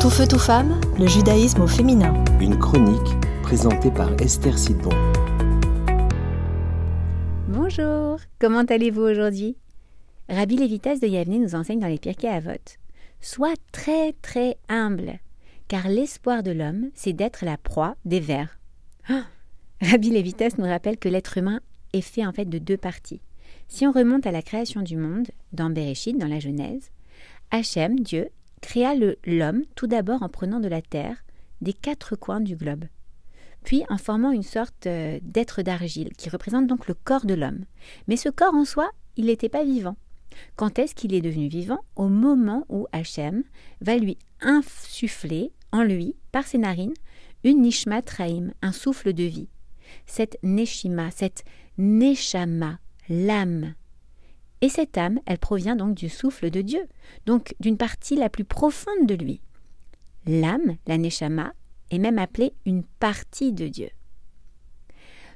[0.00, 2.24] Tout feu, tout femme, le judaïsme au féminin.
[2.40, 4.88] Une chronique présentée par Esther Sidbon.
[7.48, 9.58] Bonjour, comment allez-vous aujourd'hui?
[10.30, 12.78] Rabbi Lévitas de Yavne nous enseigne dans les Pirkei Avot.
[13.20, 15.18] Sois très très humble,
[15.68, 18.58] car l'espoir de l'homme, c'est d'être la proie des vers.
[19.06, 19.24] Ah
[19.82, 21.60] Rabbi Lévitas nous rappelle que l'être humain
[21.92, 23.20] est fait en fait de deux parties.
[23.68, 26.90] Si on remonte à la création du monde, dans Bereshit, dans la Genèse,
[27.50, 28.30] Hachem, Dieu,
[28.60, 28.94] créa
[29.26, 31.24] l'homme tout d'abord en prenant de la terre
[31.60, 32.84] des quatre coins du globe,
[33.64, 37.64] puis en formant une sorte euh, d'être d'argile qui représente donc le corps de l'homme.
[38.08, 39.96] Mais ce corps en soi, il n'était pas vivant.
[40.56, 41.80] Quand est-ce qu'il est devenu vivant?
[41.96, 43.42] Au moment où Hachem
[43.80, 46.94] va lui insuffler en lui, par ses narines,
[47.44, 49.48] une nishma traim, un souffle de vie.
[50.06, 51.44] Cette neshima, cette
[51.78, 53.74] neshama, l'âme,
[54.60, 56.86] et cette âme, elle provient donc du souffle de Dieu,
[57.26, 59.40] donc d'une partie la plus profonde de lui.
[60.26, 61.54] L'âme, la neshama,
[61.90, 63.88] est même appelée une partie de Dieu.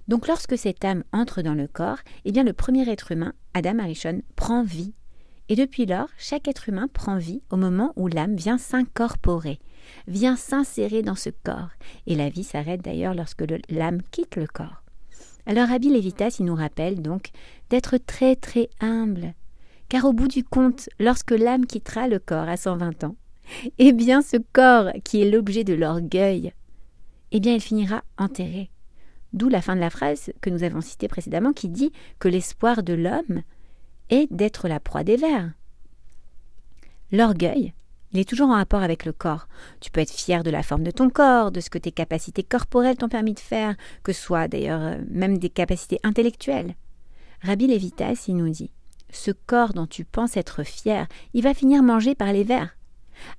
[0.08, 3.78] Donc lorsque cette âme entre dans le corps, eh bien le premier être humain, Adam
[3.78, 4.92] Arishon, prend vie.
[5.48, 9.59] Et depuis lors, chaque être humain prend vie au moment où l'âme vient s'incorporer,
[10.06, 11.70] vient s'insérer dans ce corps.
[12.06, 14.83] Et la vie s'arrête d'ailleurs lorsque l'âme quitte le corps.
[15.47, 17.31] Alors Rabbi Lévitas, il nous rappelle donc
[17.69, 19.34] d'être très très humble,
[19.89, 23.17] car au bout du compte, lorsque l'âme quittera le corps à 120 ans,
[23.78, 26.53] eh bien ce corps qui est l'objet de l'orgueil,
[27.33, 28.70] eh bien il finira enterré.
[29.34, 32.83] D'où la fin de la phrase que nous avons citée précédemment qui dit que l'espoir
[32.83, 33.42] de l'homme
[34.09, 35.53] est d'être la proie des vers.
[37.12, 37.75] L'orgueil,
[38.14, 39.48] il est toujours en rapport avec le corps.
[39.80, 42.44] Tu peux être fier de la forme de ton corps, de ce que tes capacités
[42.44, 46.76] corporelles t'ont permis de faire, que ce soit d'ailleurs euh, même des capacités intellectuelles.
[47.42, 48.70] Rabbi Lévitas, il nous dit
[49.10, 52.76] Ce corps dont tu penses être fier, il va finir mangé par les vers.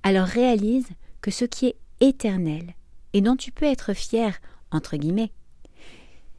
[0.03, 0.89] Alors réalise
[1.21, 2.73] que ce qui est éternel
[3.13, 4.39] et dont tu peux être fier,
[4.71, 5.31] entre guillemets,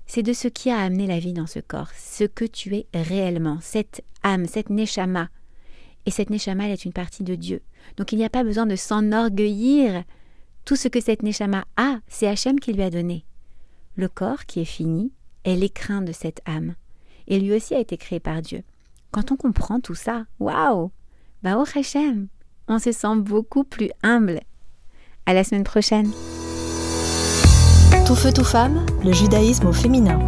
[0.07, 2.87] c'est de ce qui a amené la vie dans ce corps, ce que tu es
[2.93, 5.31] réellement, cette âme, cette neshama,
[6.07, 7.61] et cette Neshama, elle est une partie de Dieu.
[7.97, 10.05] Donc il n'y a pas besoin de s'enorgueillir.
[10.65, 13.25] Tout ce que cette Neshama a, c'est Hachem qui lui a donné.
[13.97, 15.13] Le corps qui est fini
[15.45, 16.75] est l'écrin de cette âme.
[17.27, 18.63] Et lui aussi a été créé par Dieu.
[19.11, 20.91] Quand on comprend tout ça, waouh
[21.43, 22.29] Bah oh Hachem
[22.69, 24.41] On se sent beaucoup plus humble.
[25.27, 26.11] À la semaine prochaine
[28.07, 30.19] Tout feu, tout femme, le judaïsme au féminin.